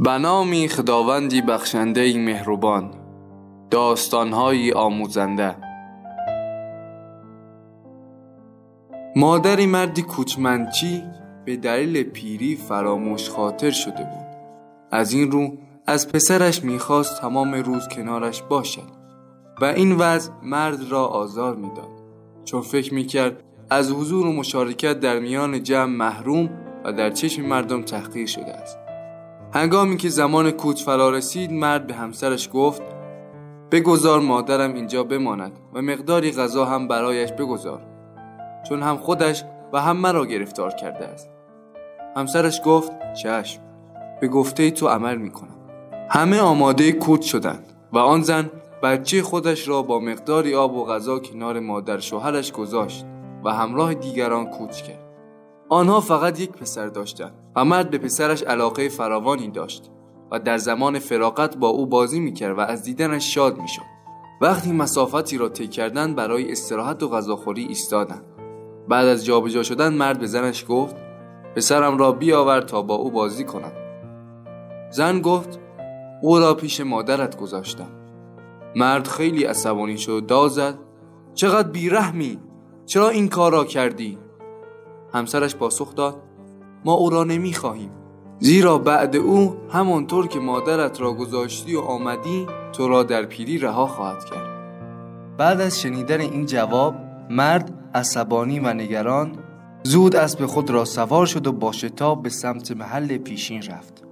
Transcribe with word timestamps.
بنامی 0.00 0.68
خداوندی 0.68 1.42
بخشنده 1.42 2.18
مهربان 2.18 2.90
داستانهایی 3.70 4.72
آموزنده. 4.72 5.56
مادری 9.16 9.66
مردی 9.66 10.02
کوچمنچی 10.02 11.02
به 11.44 11.56
دلیل 11.56 12.02
پیری 12.02 12.56
فراموش 12.56 13.30
خاطر 13.30 13.70
شده 13.70 14.04
بود. 14.04 14.26
از 14.90 15.12
این 15.12 15.30
رو 15.30 15.52
از 15.86 16.08
پسرش 16.08 16.64
می‌خواست 16.64 17.20
تمام 17.20 17.54
روز 17.54 17.88
کنارش 17.88 18.42
باشد 18.42 18.98
و 19.60 19.64
این 19.64 19.96
وضع 19.96 20.32
مرد 20.42 20.90
را 20.90 21.06
آزار 21.06 21.56
می‌داد. 21.56 22.02
چون 22.44 22.60
فکر 22.60 22.94
می‌کرد 22.94 23.42
از 23.70 23.92
حضور 23.92 24.26
و 24.26 24.32
مشارکت 24.32 25.00
در 25.00 25.18
میان 25.18 25.62
جمع 25.62 25.96
محروم 25.96 26.50
و 26.84 26.92
در 26.92 27.10
چشم 27.10 27.42
مردم 27.42 27.82
تحقیر 27.82 28.26
شده 28.26 28.52
است. 28.54 28.87
هنگامی 29.52 29.96
که 29.96 30.08
زمان 30.08 30.50
کوچ 30.50 30.84
فرا 30.84 31.10
رسید 31.10 31.52
مرد 31.52 31.86
به 31.86 31.94
همسرش 31.94 32.50
گفت 32.52 32.82
بگذار 33.70 34.20
مادرم 34.20 34.74
اینجا 34.74 35.04
بماند 35.04 35.52
و 35.74 35.82
مقداری 35.82 36.32
غذا 36.32 36.64
هم 36.64 36.88
برایش 36.88 37.32
بگذار 37.32 37.80
چون 38.68 38.82
هم 38.82 38.96
خودش 38.96 39.44
و 39.72 39.80
هم 39.80 39.96
مرا 39.96 40.26
گرفتار 40.26 40.70
کرده 40.70 41.06
است. 41.06 41.30
همسرش 42.16 42.60
گفت 42.64 42.92
چشم 43.22 43.60
به 44.20 44.28
گفته 44.28 44.70
تو 44.70 44.88
عمل 44.88 45.16
می‌کنم 45.16 45.56
همه 46.10 46.40
آماده 46.40 46.92
کوچ 46.92 47.24
شدند 47.24 47.72
و 47.92 47.98
آن 47.98 48.22
زن 48.22 48.50
بچه 48.82 49.22
خودش 49.22 49.68
را 49.68 49.82
با 49.82 49.98
مقداری 49.98 50.54
آب 50.54 50.76
و 50.76 50.84
غذا 50.84 51.18
کنار 51.18 51.60
مادر 51.60 51.98
شوهرش 51.98 52.52
گذاشت 52.52 53.06
و 53.44 53.52
همراه 53.52 53.94
دیگران 53.94 54.46
کوچ 54.46 54.82
کرد. 54.82 55.07
آنها 55.68 56.00
فقط 56.00 56.40
یک 56.40 56.50
پسر 56.50 56.86
داشتند 56.86 57.32
و 57.56 57.64
مرد 57.64 57.90
به 57.90 57.98
پسرش 57.98 58.42
علاقه 58.42 58.88
فراوانی 58.88 59.48
داشت 59.50 59.90
و 60.30 60.38
در 60.38 60.58
زمان 60.58 60.98
فراغت 60.98 61.56
با 61.56 61.68
او 61.68 61.86
بازی 61.86 62.20
می‌کرد 62.20 62.58
و 62.58 62.60
از 62.60 62.82
دیدنش 62.82 63.34
شاد 63.34 63.58
می‌شد. 63.58 63.82
وقتی 64.40 64.72
مسافتی 64.72 65.38
را 65.38 65.48
طی 65.48 65.68
کردند 65.68 66.16
برای 66.16 66.52
استراحت 66.52 67.02
و 67.02 67.08
غذاخوری 67.08 67.64
ایستادند. 67.64 68.24
بعد 68.88 69.06
از 69.06 69.24
جابجا 69.24 69.62
شدن 69.62 69.94
مرد 69.94 70.18
به 70.18 70.26
زنش 70.26 70.64
گفت 70.68 70.96
پسرم 71.56 71.98
را 71.98 72.12
بیاور 72.12 72.60
تا 72.60 72.82
با 72.82 72.94
او 72.94 73.10
بازی 73.10 73.44
کنم. 73.44 73.72
زن 74.90 75.20
گفت 75.20 75.60
او 76.22 76.38
را 76.38 76.54
پیش 76.54 76.80
مادرت 76.80 77.36
گذاشتم. 77.36 77.90
مرد 78.76 79.06
خیلی 79.06 79.44
عصبانی 79.44 79.98
شد 79.98 80.12
و 80.12 80.20
داد 80.20 80.50
زد 80.50 80.78
چقدر 81.34 81.68
بیرحمی! 81.68 82.38
چرا 82.86 83.08
این 83.08 83.28
کار 83.28 83.52
را 83.52 83.64
کردی؟ 83.64 84.18
همسرش 85.14 85.56
پاسخ 85.56 85.94
داد 85.94 86.22
ما 86.84 86.92
او 86.92 87.10
را 87.10 87.24
نمی 87.24 87.52
خواهیم 87.52 87.90
زیرا 88.40 88.78
بعد 88.78 89.16
او 89.16 89.56
همانطور 89.70 90.26
که 90.26 90.38
مادرت 90.38 91.00
را 91.00 91.12
گذاشتی 91.12 91.76
و 91.76 91.80
آمدی 91.80 92.46
تو 92.72 92.88
را 92.88 93.02
در 93.02 93.24
پیری 93.24 93.58
رها 93.58 93.86
خواهد 93.86 94.24
کرد. 94.24 94.58
بعد 95.36 95.60
از 95.60 95.80
شنیدن 95.80 96.20
این 96.20 96.46
جواب 96.46 96.94
مرد 97.30 97.90
عصبانی 97.94 98.60
و 98.60 98.72
نگران 98.74 99.32
زود 99.82 100.16
اسب 100.16 100.46
خود 100.46 100.70
را 100.70 100.84
سوار 100.84 101.26
شد 101.26 101.46
و 101.46 101.52
با 101.52 101.72
شتاب 101.72 102.22
به 102.22 102.28
سمت 102.28 102.72
محل 102.72 103.18
پیشین 103.18 103.62
رفت. 103.62 104.04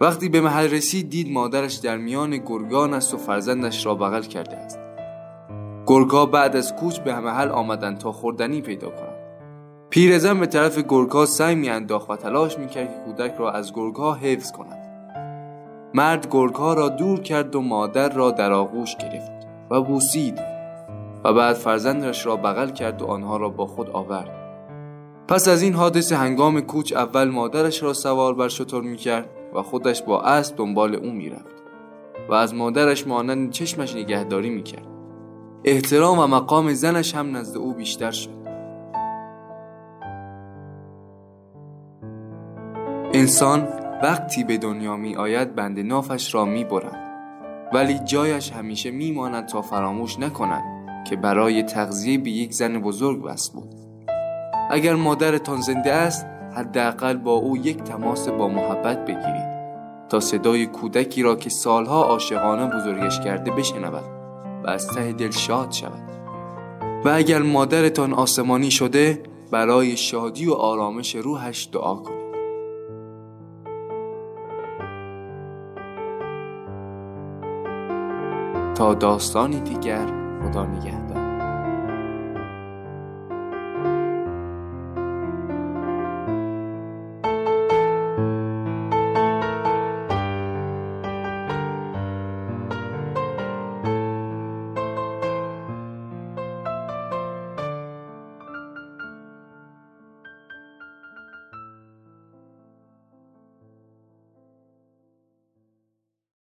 وقتی 0.00 0.28
به 0.28 0.40
محل 0.40 0.70
رسید 0.70 1.10
دید 1.10 1.32
مادرش 1.32 1.74
در 1.74 1.96
میان 1.96 2.36
گرگان 2.36 2.94
است 2.94 3.14
و 3.14 3.16
فرزندش 3.16 3.86
را 3.86 3.94
بغل 3.94 4.22
کرده 4.22 4.56
است. 4.56 4.78
گرگا 5.86 6.26
بعد 6.26 6.56
از 6.56 6.76
کوچ 6.76 6.98
به 6.98 7.20
محل 7.20 7.48
آمدند 7.48 7.98
تا 7.98 8.12
خوردنی 8.12 8.60
پیدا 8.60 8.90
کنند 8.90 9.15
پیرزن 9.90 10.40
به 10.40 10.46
طرف 10.46 10.78
گرگها 10.78 11.26
سعی 11.26 11.54
میانداخت 11.54 12.10
و 12.10 12.16
تلاش 12.16 12.58
می‌کرد 12.58 12.88
که 12.88 13.00
کودک 13.04 13.34
را 13.38 13.50
از 13.50 13.72
گرگها 13.74 14.14
حفظ 14.14 14.52
کند. 14.52 14.86
مرد 15.94 16.28
گرگها 16.30 16.74
را 16.74 16.88
دور 16.88 17.20
کرد 17.20 17.56
و 17.56 17.60
مادر 17.60 18.08
را 18.08 18.30
در 18.30 18.52
آغوش 18.52 18.96
گرفت 18.96 19.32
و 19.70 19.82
بوسید 19.82 20.40
و 21.24 21.32
بعد 21.32 21.56
فرزندش 21.56 22.26
را 22.26 22.36
بغل 22.36 22.70
کرد 22.70 23.02
و 23.02 23.06
آنها 23.06 23.36
را 23.36 23.48
با 23.48 23.66
خود 23.66 23.90
آورد. 23.90 24.30
پس 25.28 25.48
از 25.48 25.62
این 25.62 25.74
حادثه 25.74 26.16
هنگام 26.16 26.60
کوچ 26.60 26.92
اول 26.92 27.28
مادرش 27.28 27.82
را 27.82 27.92
سوار 27.92 28.34
بر 28.34 28.48
شتر 28.48 28.80
می‌کرد 28.80 29.28
و 29.54 29.62
خودش 29.62 30.02
با 30.02 30.22
اسب 30.22 30.56
دنبال 30.56 30.94
او 30.94 31.12
می‌رفت 31.12 31.62
و 32.28 32.34
از 32.34 32.54
مادرش 32.54 33.06
مانند 33.06 33.50
چشمش 33.50 33.94
نگهداری 33.96 34.50
می‌کرد. 34.50 34.86
احترام 35.64 36.18
و 36.18 36.26
مقام 36.26 36.72
زنش 36.72 37.14
هم 37.14 37.36
نزد 37.36 37.56
او 37.56 37.72
بیشتر 37.72 38.10
شد. 38.10 38.45
انسان 43.16 43.68
وقتی 44.02 44.44
به 44.44 44.58
دنیا 44.58 44.96
می 44.96 45.16
آید 45.16 45.54
بند 45.54 45.80
نافش 45.80 46.34
را 46.34 46.44
می 46.44 46.64
برند 46.64 47.06
ولی 47.72 47.98
جایش 47.98 48.52
همیشه 48.52 48.90
می 48.90 49.12
ماند 49.12 49.46
تا 49.46 49.62
فراموش 49.62 50.18
نکنند 50.18 50.64
که 51.04 51.16
برای 51.16 51.62
تغذیه 51.62 52.18
به 52.18 52.30
یک 52.30 52.52
زن 52.52 52.78
بزرگ 52.78 53.24
وصل 53.24 53.52
بود. 53.52 53.74
اگر 54.70 54.94
مادرتان 54.94 55.60
زنده 55.60 55.92
است 55.92 56.26
حداقل 56.56 57.16
با 57.16 57.32
او 57.32 57.56
یک 57.56 57.82
تماس 57.82 58.28
با 58.28 58.48
محبت 58.48 59.04
بگیرید 59.04 59.56
تا 60.08 60.20
صدای 60.20 60.66
کودکی 60.66 61.22
را 61.22 61.36
که 61.36 61.50
سالها 61.50 62.04
عاشقانه 62.04 62.76
بزرگش 62.76 63.20
کرده 63.20 63.50
بشنود 63.50 64.04
و 64.64 64.70
از 64.70 64.88
ته 64.88 65.12
دل 65.12 65.30
شاد 65.30 65.72
شود. 65.72 66.10
و 67.04 67.08
اگر 67.08 67.42
مادرتان 67.42 68.12
آسمانی 68.12 68.70
شده 68.70 69.22
برای 69.50 69.96
شادی 69.96 70.46
و 70.46 70.52
آرامش 70.52 71.16
روحش 71.16 71.68
دعا 71.72 71.94
کنید. 71.94 72.25
تا 78.76 78.94
داستانی 78.94 79.60
دیگر 79.60 80.06
خدا 80.42 80.66
نگهدار. 80.66 81.25